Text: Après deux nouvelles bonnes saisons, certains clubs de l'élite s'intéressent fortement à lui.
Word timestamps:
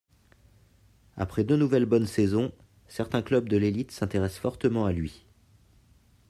Après 1.15 1.43
deux 1.43 1.57
nouvelles 1.57 1.85
bonnes 1.85 2.07
saisons, 2.07 2.51
certains 2.87 3.21
clubs 3.21 3.47
de 3.47 3.55
l'élite 3.55 3.91
s'intéressent 3.91 4.41
fortement 4.41 4.85
à 4.87 4.91
lui. 4.91 5.27